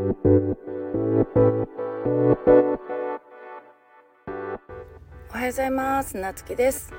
[0.00, 0.08] おは
[5.42, 6.16] ようございます。
[6.16, 6.94] なつきです。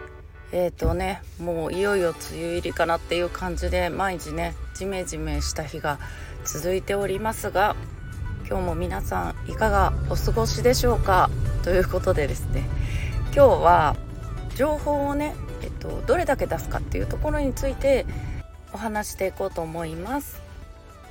[0.51, 5.97] え、ー、とねもういよいよ梅雨入りかなっていう感じで毎日ねジメジメした日が
[6.45, 7.75] 続いておりますが
[8.47, 11.31] 今日も皆さんいかがお過ごしでしょうか？
[11.63, 12.69] ということでですね
[13.33, 13.95] 今日は
[14.55, 15.33] 情報をね、
[15.63, 18.05] えっと、どれだけ出すかっていうところについて
[18.73, 20.39] お話していこうと思います。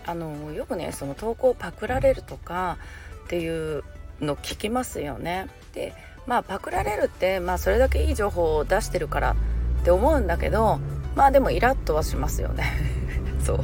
[0.06, 2.78] あのよくねその投稿パクられるとか
[3.24, 3.84] っていう
[4.20, 5.48] の聞きますよね。
[5.74, 5.94] で
[6.26, 9.36] まあパクられるってまあそれだけいい情報を出してるから
[9.80, 10.78] って思うんだけど
[11.14, 12.72] まあでもイラッとはしますよね。
[13.44, 13.60] そう。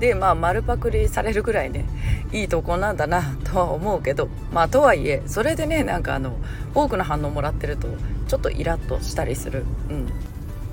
[0.00, 1.84] でまあ丸パクリされるぐらいね
[2.32, 6.36] いい投稿なんだなとは思うけどまあとはいえそれでねなんかあの
[6.74, 7.86] 多くの反応もらってると
[8.26, 9.64] ちょっとイラッとしたりする。
[9.90, 10.08] うん。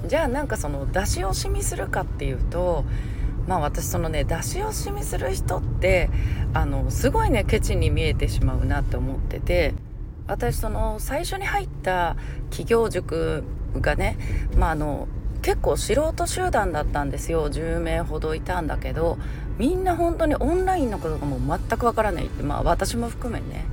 [0.07, 2.85] じゃあなんかその出し惜しみするかっていうと
[3.47, 6.09] まあ私そのね出し惜しみする人って
[6.53, 9.73] あのすごいねケチに見えてしまうなって思ってて
[10.27, 12.17] 私その最初に入った
[12.49, 13.43] 企業塾
[13.75, 14.17] がね
[14.57, 15.07] まああの
[15.41, 17.49] 結構素人集団だったんですよ。
[17.49, 19.17] 10名ほどいたんだけど
[19.57, 23.65] みんな本当にオンラインのことがもう全くわからないってまあ私も含めね。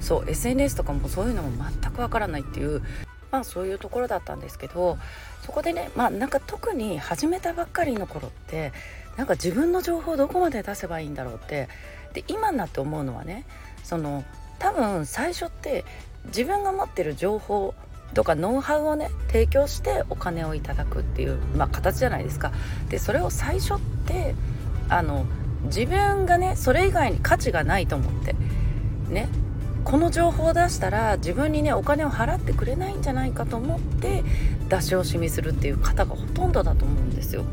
[0.00, 1.50] そう SNS とかもそういうのも
[1.82, 2.82] 全くわからないっていう
[3.30, 4.98] まあそういうところだったんですけど
[5.44, 8.72] そこでねまあなんか特に始めたばっかりの頃って
[9.16, 11.68] なんか自分の情報をどこまで出せばいいんだろうって
[12.14, 13.44] で今になって思うのはね
[13.82, 14.24] その
[14.58, 15.84] 多分最初って
[16.26, 17.74] 自分が持ってる情報
[18.14, 22.52] とかノウハウをね提供してお金をいただくっていう、まあ、形じゃないですか。
[22.88, 24.34] でそれを最初って
[24.88, 25.26] あの
[25.64, 28.34] 自分がねそれ以外に価値がないと思って
[29.08, 29.28] ね
[29.90, 34.22] この情報を出したら自分にねお金を払ってくれないんじゃないかと思って
[34.68, 37.44] 出し惜しみするっていう方がほとんどだと思うんですよ。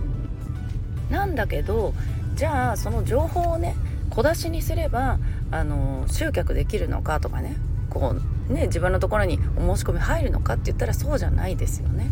[1.10, 1.94] なんだけど
[2.36, 3.78] じゃあその情報をね
[4.10, 5.18] 小出しにすれば
[5.50, 7.56] あの集客できるのかとかね
[7.90, 8.16] こ
[8.50, 12.12] うね自分のところにお申し込み入るのかって言ったらそうじゃないですよね。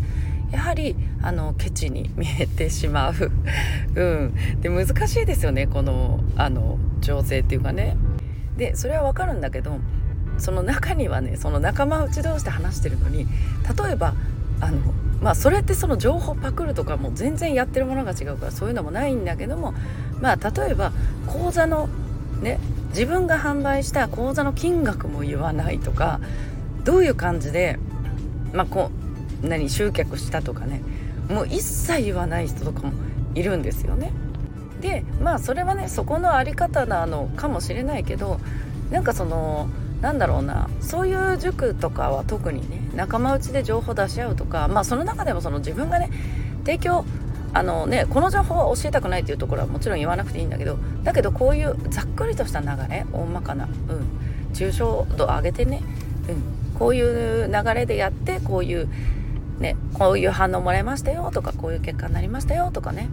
[0.52, 3.14] やはりあのケチに見えてしまう、
[3.94, 7.98] うん、で難しいですよねこのあの情勢っていうかね
[8.56, 9.78] でそれは分かるんだけど
[10.38, 13.26] その中にはねその仲間内同士で話してるのに
[13.84, 14.14] 例えば
[14.60, 14.78] あの
[15.20, 19.74] まあそれってその情報パクるとかも全然やってるものが違うからそういうのもないんだけども
[20.20, 20.92] まあ例えば
[21.26, 21.88] 講座の
[22.40, 22.58] ね
[22.90, 26.20] 自分が販売した講座の金額も言わないとか
[26.84, 27.78] どういう感じで
[28.52, 28.90] まあこ
[29.42, 30.82] う何集客したとかね
[31.28, 32.92] もう一切言わない人とかも
[33.34, 34.12] いるんですよね。
[34.80, 38.38] でまあそれはねそこの在り方なのかもしれないけど
[38.90, 39.68] なんかその
[40.04, 40.68] なんだろうな。
[40.82, 46.10] そういう塾とかは特にね仲間内で情報出し合うとかまあその中でもその自分がね
[46.66, 47.06] 提供
[47.54, 55.82] あのねこの情報は教えたくないっていうところはもちろん言わなくていいんだけどだけどこういうざっくりとした流れ大まかな、うん、抽象度上げてね、
[56.28, 58.90] うん、こういう流れでやってこういう
[59.58, 63.08] ねこういう反応もらいましたよとかこういう結果になりましたよとかね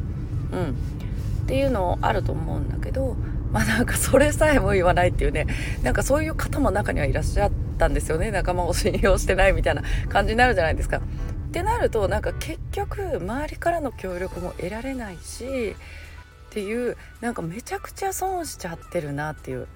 [0.52, 0.74] うんっ
[1.48, 3.16] ていうのあると思うんだけど
[3.52, 5.48] まあなんかそれさえも言わないっていうね
[5.84, 10.98] なんかそういう方も中にはいらっしゃったんですよね仲間を信用してないみたいな感じになるじゃないですか。
[10.98, 11.02] っ
[11.54, 15.76] てなるとなんか結局周りからの協力も得られないし
[16.52, 19.68] っていうなんかめちゃくちゃ損しちゃってるなっていう。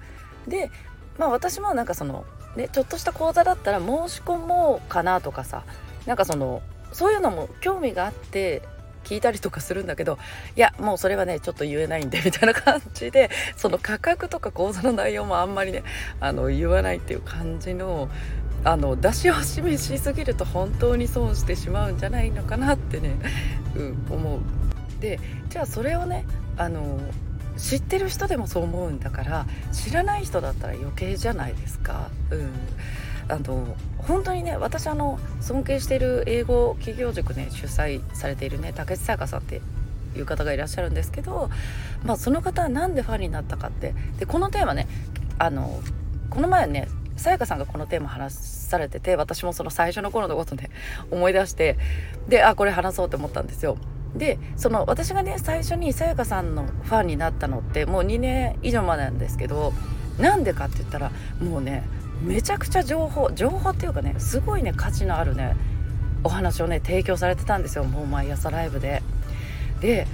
[0.48, 0.70] で
[1.18, 2.24] まあ私もなんかその
[2.56, 5.64] ねちょっとした講座だったら申し込もうかなとかさ
[6.06, 8.62] なんかそのそういうのも興味があって
[9.06, 10.18] 聞いたりとかするんだけど
[10.56, 15.84] いやもうそれはねちょっと言えないんでみたいな感じでその価格とか講座の内容もあんまりね
[16.18, 18.08] あの言わないっていう感じの
[18.64, 23.14] あの出し惜しみしすぎると本当に損してしまうんじゃないのかなってね、
[23.76, 24.40] うん、思う。
[25.00, 26.24] でじゃあそれをね
[26.56, 26.98] あの
[27.56, 32.10] 知ってる人でもそう思うんだから知らない人だったら余計じゃないですか。
[32.30, 32.50] うん
[33.28, 39.60] あの本当にね私あの尊敬している英語企業塾ね主催されているね竹内さやかさんって
[40.16, 41.50] いう方がいらっしゃるんですけど、
[42.04, 44.86] まあ、その方は何でファンになったかってでこのテーマね
[45.38, 45.80] あの
[46.30, 50.70] この前ねさやかさんがこのテーマ話されてて私もその最初の頃のことね
[51.10, 51.78] 思い出して
[52.28, 53.78] であこれ話そうって思ったんですよ。
[54.14, 59.74] でその私がね最初にさやかさんのファンになったのってもう2年以上前なんですけど
[60.18, 61.10] なんでかって言ったら
[61.40, 61.84] もうね
[62.26, 65.56] めちゃくちゃ情報情報っていうかねすごいね価値のあるね
[66.24, 69.02] お話をね提供されてたんですよもう毎朝ライブで。
[69.80, 70.06] で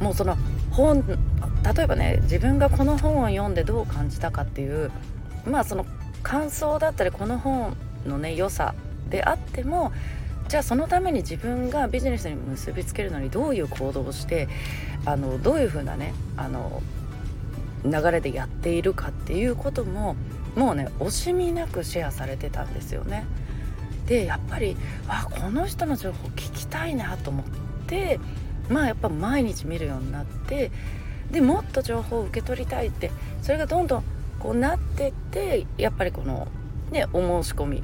[0.00, 0.36] もうその
[0.70, 4.90] 本例えばね自分がこの本を読んでどう感じたかっていう
[5.44, 5.84] まあその
[6.22, 7.76] 感想だったりこの本
[8.06, 8.74] のね良さ
[9.10, 9.92] であっても
[10.48, 14.48] じゃあそのために自分がビジネスに結びつけるのにどういう行動をして
[15.04, 16.80] あのどういうふうなねあの
[17.84, 20.16] 流れでやっているかっていうことも
[20.56, 23.24] もうね惜しみなくシェアされてたんですよね。
[24.06, 24.76] でやっぱり
[25.06, 27.44] わこの人の情報聞きたいなと思っ
[27.86, 28.18] て
[28.68, 30.70] まあやっぱ毎日見るようになって
[31.30, 33.10] でもっと情報を受け取りたいって
[33.42, 34.04] それがどんどん
[34.38, 36.48] こうなってってやっぱりこの
[36.90, 37.82] ねお申し込み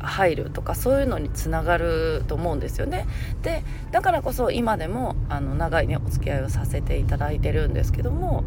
[0.00, 3.06] 入るとかそういうのにつながると思うんですよね。
[3.42, 8.44] でだからこそ今でもあの長いねお付き合いをさせていただいてるんですけども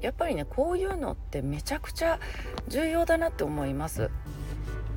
[0.00, 2.18] やっぱりねこういうのってめちゃくちゃ
[2.68, 4.10] 重要だなって思います。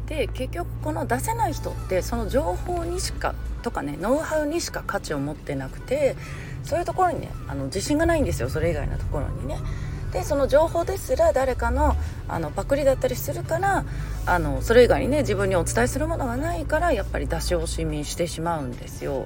[0.08, 6.18] で結局この出せない人ってその情報にしかとかねノウハウにしか価値を持ってなくて
[6.64, 9.58] そういうところにねあの自信がないんですよそれ以外のところにね。
[10.12, 11.96] でその情報ですら誰かの
[12.28, 13.86] あのパクリだったりするから
[14.26, 19.26] あのそれ以外にね自分にお伝えするものがないからやっぱり出し惜しみしてしまうんですよ。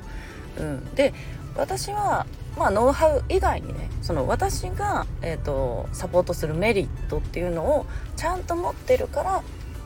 [0.59, 1.13] うん、で
[1.55, 2.25] 私は、
[2.57, 7.85] まあ、ノウハウ以外にねその私が、えーと、サポートするメリットっていうのを
[8.15, 9.43] ちゃんと持ってるから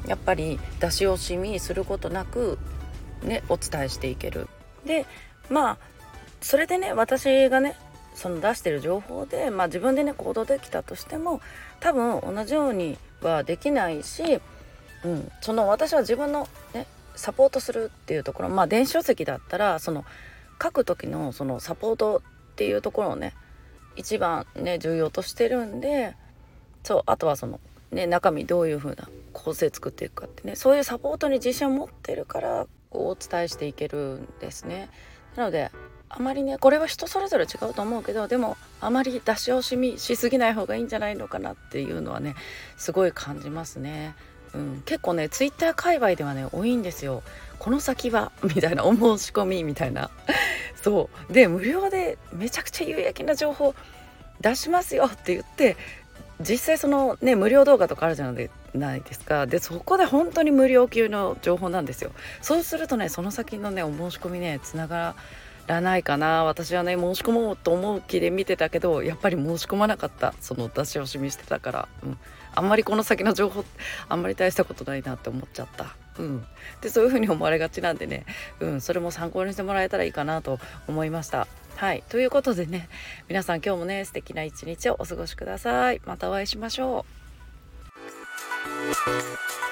[0.07, 2.57] やっぱり出し惜しみすることなく、
[3.23, 4.47] ね、お伝えしていける。
[4.85, 5.05] で
[5.49, 5.77] まあ
[6.41, 7.75] それでね私がね
[8.15, 11.41] その出してる情報で、まあ、自分でね行動できたとしても
[11.79, 14.39] 多分同じようにはできないし、
[15.03, 16.85] うん、その私は自分の、ね、
[17.15, 20.05] サポートするっていうところまあ電子書籍だったらその
[20.61, 22.21] 書く時のそのサポート
[22.59, 23.33] っていうところをね
[23.95, 26.13] 一番ね重要としてるんで
[26.83, 27.61] そうあとはその、
[27.91, 34.89] ね、中身どういう風な構成作っていくかってねそういうサポートに自信を持ってるからこうお伝えしていけるんですね。
[35.37, 35.71] なので
[36.09, 42.35] あまりねこれは人それぞれ違うと思うけどでもあまり出し惜しみしすぎない方がいいんじゃないのかなっていうのはね
[42.75, 44.15] すごい感じますね。
[44.53, 47.23] うん、結構ねツイッター界隈ではね多いんですよ。
[47.57, 50.09] この先はみたいなお申し込みみたいな
[50.81, 51.33] そう。
[51.33, 53.75] で無料でめちゃくちゃ有益な情報
[54.41, 55.75] 出しますよって言って
[56.39, 58.31] 実際そのね無料動画とかあるじゃ
[58.73, 59.45] ないですか。
[59.45, 62.11] でそこで本当に無料級の情報なんですよ。
[62.41, 65.15] そうするとねその先のねお申し込みねつなが
[65.67, 66.45] らないかな。
[66.45, 70.33] 私はね申し込もうと思う気で見てたけどやっぱり申し込まなかった。
[70.39, 72.17] その出し惜しみしてたから、うん、
[72.55, 73.65] あんまりこの先の情報
[74.07, 75.95] あんまり大したことないなって思っちゃった。
[76.19, 76.45] うん、
[76.81, 78.25] でそういうふうに思われがちなんでね、
[78.59, 81.47] うん、それも参考にしてもらえたらいいかなと思いました。
[81.77, 82.89] はいということでね
[83.29, 86.01] 皆さん今日もね素敵な一日をお過ごしください。
[86.05, 87.05] またお会いしましょ
[89.65, 89.68] う。